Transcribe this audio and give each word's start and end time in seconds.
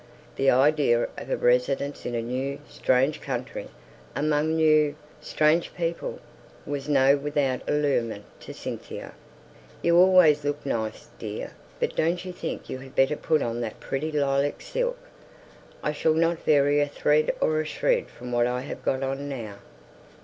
The 0.35 0.49
idea 0.49 1.07
of 1.15 1.29
a 1.29 1.37
residence 1.37 2.07
in 2.07 2.15
a 2.15 2.23
new, 2.23 2.57
strange 2.67 3.21
country, 3.21 3.67
among 4.15 4.55
new, 4.55 4.95
strange 5.21 5.75
people, 5.75 6.17
was 6.65 6.89
not 6.89 7.21
without 7.21 7.61
allurement 7.69 8.25
to 8.39 8.51
Cynthia. 8.51 9.11
"You 9.83 9.97
always 9.97 10.43
look 10.43 10.65
nice, 10.65 11.09
dear; 11.19 11.51
but 11.79 11.95
don't 11.95 12.25
you 12.25 12.33
think 12.33 12.67
you 12.67 12.79
had 12.79 12.95
better 12.95 13.15
put 13.15 13.43
on 13.43 13.61
that 13.61 13.79
pretty 13.79 14.11
lilac 14.11 14.61
silk?" 14.63 14.97
"I 15.83 15.91
shall 15.91 16.15
not 16.15 16.39
vary 16.39 16.79
a 16.81 16.87
thread 16.87 17.31
or 17.39 17.61
a 17.61 17.65
shred 17.65 18.07
from 18.09 18.31
what 18.31 18.47
I 18.47 18.61
have 18.61 18.83
got 18.83 19.03
on 19.03 19.29
now." 19.29 19.59